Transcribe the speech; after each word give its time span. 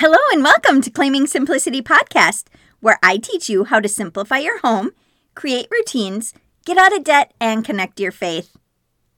Hello 0.00 0.16
and 0.32 0.42
welcome 0.42 0.80
to 0.80 0.90
Claiming 0.90 1.26
Simplicity 1.26 1.82
podcast, 1.82 2.44
where 2.80 2.98
I 3.02 3.18
teach 3.18 3.50
you 3.50 3.64
how 3.64 3.80
to 3.80 3.86
simplify 3.86 4.38
your 4.38 4.58
home, 4.60 4.92
create 5.34 5.68
routines, 5.70 6.32
get 6.64 6.78
out 6.78 6.96
of 6.96 7.04
debt, 7.04 7.34
and 7.38 7.66
connect 7.66 8.00
your 8.00 8.10
faith. 8.10 8.56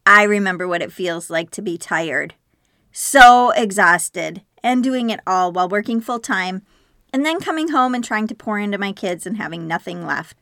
I 0.04 0.24
remember 0.24 0.66
what 0.66 0.82
it 0.82 0.90
feels 0.90 1.30
like 1.30 1.50
to 1.52 1.62
be 1.62 1.78
tired, 1.78 2.34
so 2.90 3.52
exhausted, 3.52 4.42
and 4.60 4.82
doing 4.82 5.10
it 5.10 5.20
all 5.24 5.52
while 5.52 5.68
working 5.68 6.00
full 6.00 6.18
time, 6.18 6.62
and 7.12 7.24
then 7.24 7.38
coming 7.38 7.68
home 7.68 7.94
and 7.94 8.02
trying 8.02 8.26
to 8.26 8.34
pour 8.34 8.58
into 8.58 8.76
my 8.76 8.90
kids 8.90 9.24
and 9.24 9.36
having 9.36 9.68
nothing 9.68 10.04
left. 10.04 10.36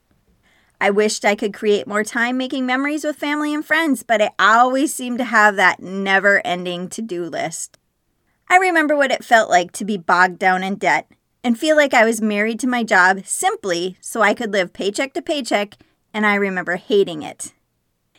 I 0.80 0.88
wished 0.88 1.26
I 1.26 1.34
could 1.34 1.52
create 1.52 1.86
more 1.86 2.02
time 2.02 2.38
making 2.38 2.64
memories 2.64 3.04
with 3.04 3.16
family 3.16 3.52
and 3.52 3.62
friends, 3.62 4.02
but 4.02 4.22
I 4.22 4.30
always 4.38 4.94
seem 4.94 5.18
to 5.18 5.24
have 5.24 5.56
that 5.56 5.82
never 5.82 6.40
ending 6.46 6.88
to 6.88 7.02
do 7.02 7.26
list. 7.26 7.76
I 8.50 8.56
remember 8.56 8.96
what 8.96 9.12
it 9.12 9.24
felt 9.24 9.48
like 9.48 9.70
to 9.72 9.84
be 9.84 9.96
bogged 9.96 10.40
down 10.40 10.64
in 10.64 10.74
debt 10.74 11.06
and 11.44 11.56
feel 11.56 11.76
like 11.76 11.94
I 11.94 12.04
was 12.04 12.20
married 12.20 12.58
to 12.60 12.66
my 12.66 12.82
job 12.82 13.20
simply 13.24 13.96
so 14.00 14.22
I 14.22 14.34
could 14.34 14.52
live 14.52 14.72
paycheck 14.72 15.12
to 15.14 15.22
paycheck, 15.22 15.76
and 16.12 16.26
I 16.26 16.34
remember 16.34 16.74
hating 16.74 17.22
it. 17.22 17.54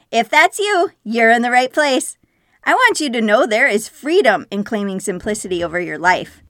If 0.09 0.29
that's 0.29 0.57
you, 0.57 0.91
you're 1.03 1.31
in 1.31 1.41
the 1.41 1.51
right 1.51 1.71
place. 1.71 2.17
I 2.63 2.73
want 2.73 3.01
you 3.01 3.11
to 3.11 3.21
know 3.21 3.45
there 3.45 3.67
is 3.67 3.89
freedom 3.89 4.45
in 4.49 4.63
claiming 4.63 5.01
simplicity 5.01 5.61
over 5.61 5.81
your 5.81 5.97
life. 5.97 6.41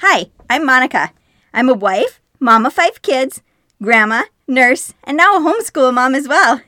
Hi, 0.00 0.26
I'm 0.50 0.66
Monica. 0.66 1.12
I'm 1.54 1.70
a 1.70 1.74
wife, 1.74 2.20
mom 2.38 2.66
of 2.66 2.74
five 2.74 3.00
kids, 3.00 3.40
grandma, 3.82 4.24
nurse, 4.46 4.92
and 5.04 5.16
now 5.16 5.36
a 5.36 5.40
homeschool 5.40 5.94
mom 5.94 6.14
as 6.14 6.28
well. 6.28 6.60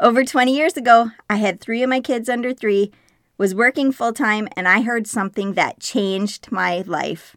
Over 0.00 0.24
20 0.24 0.54
years 0.54 0.76
ago, 0.76 1.10
I 1.28 1.36
had 1.36 1.60
three 1.60 1.82
of 1.82 1.90
my 1.90 2.00
kids 2.00 2.28
under 2.28 2.54
three, 2.54 2.92
was 3.38 3.54
working 3.54 3.92
full 3.92 4.12
time, 4.12 4.48
and 4.56 4.66
I 4.66 4.82
heard 4.82 5.06
something 5.06 5.54
that 5.54 5.80
changed 5.80 6.50
my 6.50 6.82
life. 6.86 7.36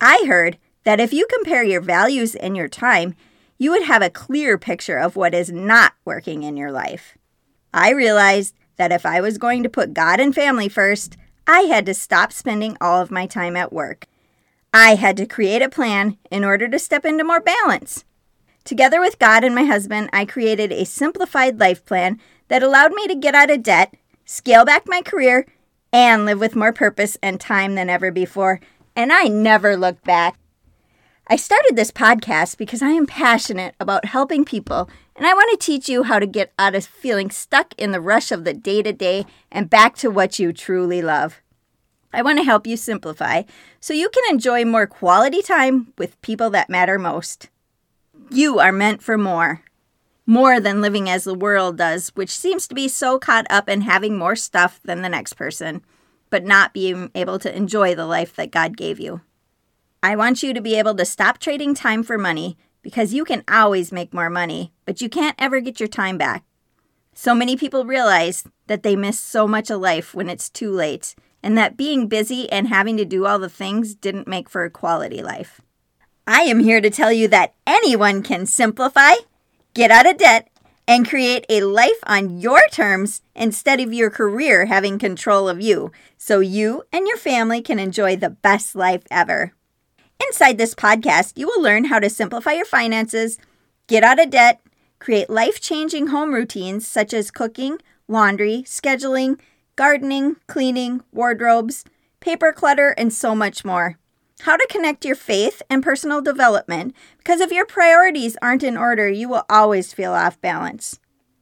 I 0.00 0.24
heard 0.26 0.58
that 0.84 1.00
if 1.00 1.12
you 1.12 1.26
compare 1.26 1.64
your 1.64 1.80
values 1.80 2.34
and 2.34 2.56
your 2.56 2.68
time, 2.68 3.14
you 3.58 3.70
would 3.70 3.84
have 3.84 4.02
a 4.02 4.10
clear 4.10 4.56
picture 4.56 4.98
of 4.98 5.16
what 5.16 5.34
is 5.34 5.50
not 5.50 5.94
working 6.04 6.42
in 6.42 6.56
your 6.56 6.70
life. 6.70 7.16
I 7.74 7.90
realized 7.90 8.54
that 8.76 8.92
if 8.92 9.04
I 9.04 9.20
was 9.20 9.38
going 9.38 9.62
to 9.64 9.68
put 9.68 9.94
God 9.94 10.20
and 10.20 10.34
family 10.34 10.68
first, 10.68 11.16
I 11.46 11.62
had 11.62 11.86
to 11.86 11.94
stop 11.94 12.32
spending 12.32 12.76
all 12.80 13.00
of 13.00 13.10
my 13.10 13.26
time 13.26 13.56
at 13.56 13.72
work. 13.72 14.06
I 14.72 14.94
had 14.94 15.16
to 15.16 15.26
create 15.26 15.62
a 15.62 15.68
plan 15.68 16.18
in 16.30 16.44
order 16.44 16.68
to 16.68 16.78
step 16.78 17.04
into 17.04 17.24
more 17.24 17.40
balance. 17.40 18.04
Together 18.64 19.00
with 19.00 19.18
God 19.18 19.44
and 19.44 19.54
my 19.54 19.64
husband, 19.64 20.10
I 20.12 20.26
created 20.26 20.72
a 20.72 20.84
simplified 20.84 21.58
life 21.58 21.84
plan 21.84 22.20
that 22.48 22.62
allowed 22.62 22.92
me 22.92 23.06
to 23.06 23.14
get 23.14 23.34
out 23.34 23.50
of 23.50 23.62
debt, 23.62 23.94
scale 24.28 24.66
back 24.66 24.82
my 24.86 25.00
career, 25.00 25.46
and 25.90 26.26
live 26.26 26.38
with 26.38 26.54
more 26.54 26.72
purpose 26.72 27.16
and 27.22 27.40
time 27.40 27.74
than 27.74 27.88
ever 27.88 28.10
before. 28.10 28.60
And 28.94 29.10
I 29.10 29.24
never 29.24 29.74
looked 29.74 30.04
back. 30.04 30.38
I 31.26 31.36
started 31.36 31.76
this 31.76 31.90
podcast 31.90 32.58
because 32.58 32.82
I 32.82 32.90
am 32.90 33.06
passionate 33.06 33.74
about 33.80 34.04
helping 34.04 34.44
people, 34.44 34.90
and 35.16 35.26
I 35.26 35.32
want 35.32 35.50
to 35.58 35.66
teach 35.66 35.88
you 35.88 36.02
how 36.02 36.18
to 36.18 36.26
get 36.26 36.52
out 36.58 36.74
of 36.74 36.84
feeling 36.84 37.30
stuck 37.30 37.74
in 37.78 37.90
the 37.90 38.02
rush 38.02 38.30
of 38.30 38.44
the 38.44 38.52
day 38.52 38.82
to 38.82 38.92
day 38.92 39.24
and 39.50 39.70
back 39.70 39.96
to 39.96 40.10
what 40.10 40.38
you 40.38 40.52
truly 40.52 41.00
love. 41.00 41.40
I 42.12 42.20
want 42.20 42.38
to 42.38 42.44
help 42.44 42.66
you 42.66 42.76
simplify 42.76 43.42
so 43.80 43.94
you 43.94 44.10
can 44.10 44.24
enjoy 44.28 44.64
more 44.66 44.86
quality 44.86 45.40
time 45.40 45.92
with 45.96 46.20
people 46.20 46.50
that 46.50 46.70
matter 46.70 46.98
most. 46.98 47.48
You 48.30 48.58
are 48.58 48.72
meant 48.72 49.02
for 49.02 49.16
more. 49.16 49.62
More 50.30 50.60
than 50.60 50.82
living 50.82 51.08
as 51.08 51.24
the 51.24 51.32
world 51.32 51.78
does, 51.78 52.10
which 52.10 52.36
seems 52.36 52.68
to 52.68 52.74
be 52.74 52.86
so 52.86 53.18
caught 53.18 53.46
up 53.48 53.66
in 53.66 53.80
having 53.80 54.18
more 54.18 54.36
stuff 54.36 54.78
than 54.84 55.00
the 55.00 55.08
next 55.08 55.32
person, 55.32 55.80
but 56.28 56.44
not 56.44 56.74
being 56.74 57.10
able 57.14 57.38
to 57.38 57.56
enjoy 57.56 57.94
the 57.94 58.04
life 58.04 58.36
that 58.36 58.50
God 58.50 58.76
gave 58.76 59.00
you. 59.00 59.22
I 60.02 60.16
want 60.16 60.42
you 60.42 60.52
to 60.52 60.60
be 60.60 60.74
able 60.74 60.94
to 60.96 61.06
stop 61.06 61.38
trading 61.38 61.74
time 61.74 62.02
for 62.02 62.18
money 62.18 62.58
because 62.82 63.14
you 63.14 63.24
can 63.24 63.42
always 63.48 63.90
make 63.90 64.12
more 64.12 64.28
money, 64.28 64.74
but 64.84 65.00
you 65.00 65.08
can't 65.08 65.34
ever 65.38 65.60
get 65.60 65.80
your 65.80 65.88
time 65.88 66.18
back. 66.18 66.44
So 67.14 67.34
many 67.34 67.56
people 67.56 67.86
realize 67.86 68.44
that 68.66 68.82
they 68.82 68.96
miss 68.96 69.18
so 69.18 69.48
much 69.48 69.70
of 69.70 69.80
life 69.80 70.14
when 70.14 70.28
it's 70.28 70.50
too 70.50 70.70
late, 70.70 71.14
and 71.42 71.56
that 71.56 71.78
being 71.78 72.06
busy 72.06 72.52
and 72.52 72.68
having 72.68 72.98
to 72.98 73.06
do 73.06 73.24
all 73.24 73.38
the 73.38 73.48
things 73.48 73.94
didn't 73.94 74.28
make 74.28 74.50
for 74.50 74.64
a 74.64 74.70
quality 74.70 75.22
life. 75.22 75.62
I 76.26 76.42
am 76.42 76.60
here 76.60 76.82
to 76.82 76.90
tell 76.90 77.12
you 77.12 77.28
that 77.28 77.54
anyone 77.66 78.22
can 78.22 78.44
simplify, 78.44 79.14
get 79.78 79.92
out 79.92 80.10
of 80.10 80.16
debt, 80.16 80.48
and 80.88 81.08
create 81.08 81.46
a 81.48 81.60
life 81.60 82.00
on 82.04 82.40
your 82.40 82.60
terms 82.72 83.22
instead 83.36 83.78
of 83.78 83.94
your 83.94 84.10
career 84.10 84.66
having 84.66 84.98
control 84.98 85.48
of 85.48 85.60
you, 85.60 85.92
so 86.16 86.40
you 86.40 86.82
and 86.92 87.06
your 87.06 87.16
family 87.16 87.62
can 87.62 87.78
enjoy 87.78 88.16
the 88.16 88.28
best 88.28 88.74
life 88.74 89.04
ever. 89.08 89.52
Inside 90.26 90.58
this 90.58 90.74
podcast, 90.74 91.34
you 91.36 91.46
will 91.46 91.62
learn 91.62 91.84
how 91.84 92.00
to 92.00 92.10
simplify 92.10 92.54
your 92.54 92.64
finances, 92.64 93.38
get 93.86 94.02
out 94.02 94.18
of 94.18 94.30
debt, 94.30 94.60
create 94.98 95.30
life 95.30 95.60
changing 95.60 96.08
home 96.08 96.34
routines 96.34 96.84
such 96.84 97.14
as 97.14 97.30
cooking, 97.30 97.78
laundry, 98.08 98.64
scheduling, 98.66 99.38
gardening, 99.76 100.34
cleaning, 100.48 101.02
wardrobes, 101.12 101.84
paper 102.18 102.52
clutter, 102.52 102.96
and 102.98 103.12
so 103.12 103.32
much 103.32 103.64
more 103.64 103.96
how 104.42 104.56
to 104.56 104.66
connect 104.70 105.04
your 105.04 105.16
faith 105.16 105.62
and 105.68 105.82
personal 105.82 106.20
development 106.20 106.94
because 107.18 107.40
if 107.40 107.50
your 107.50 107.66
priorities 107.66 108.36
aren't 108.40 108.62
in 108.62 108.76
order, 108.76 109.08
you 109.08 109.28
will 109.28 109.44
always 109.48 109.92
feel 109.92 110.12
off 110.12 110.40
balance. 110.40 110.98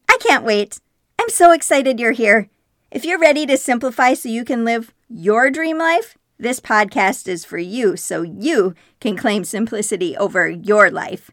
I 0.09 0.19
can't 0.21 0.45
wait. 0.45 0.81
I'm 1.19 1.29
so 1.29 1.53
excited 1.53 2.01
you're 2.01 2.13
here. 2.13 2.49
If 2.91 3.05
you're 3.05 3.19
ready 3.19 3.47
to 3.47 3.57
simplify 3.57 4.15
so 4.15 4.29
you 4.29 4.45
can 4.45 4.65
live 4.65 4.95
your 5.09 5.51
dream 5.51 5.79
life, 5.79 6.17
this 6.39 6.61
podcast 6.61 7.29
is 7.29 7.45
for 7.45 7.59
you 7.59 7.97
so 7.97 8.23
you 8.23 8.75
can 9.01 9.17
claim 9.17 9.45
simplicity 9.45 10.17
over 10.17 10.49
your 10.49 10.91
life. 10.91 11.31